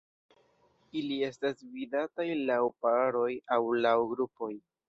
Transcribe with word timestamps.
Ili 1.01 1.17
estas 1.27 1.61
vidataj 1.75 2.27
laŭ 2.51 2.59
paroj 2.87 3.31
aŭ 3.59 3.63
laŭ 3.89 3.97
grupoj. 4.17 4.53